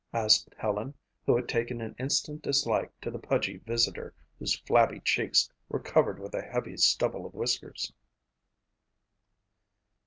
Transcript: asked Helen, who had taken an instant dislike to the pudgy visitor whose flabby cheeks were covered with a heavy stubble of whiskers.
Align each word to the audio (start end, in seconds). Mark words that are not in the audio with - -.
asked 0.15 0.49
Helen, 0.57 0.95
who 1.27 1.35
had 1.35 1.47
taken 1.47 1.79
an 1.79 1.95
instant 1.99 2.41
dislike 2.41 2.89
to 3.01 3.11
the 3.11 3.19
pudgy 3.19 3.57
visitor 3.67 4.15
whose 4.39 4.57
flabby 4.57 4.99
cheeks 5.01 5.47
were 5.69 5.79
covered 5.79 6.17
with 6.17 6.33
a 6.33 6.41
heavy 6.41 6.75
stubble 6.77 7.23
of 7.23 7.35
whiskers. 7.35 7.93